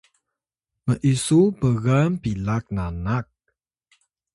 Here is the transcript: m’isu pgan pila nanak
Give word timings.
m’isu 0.85 1.39
pgan 1.59 2.09
pila 2.21 2.57
nanak 2.75 3.27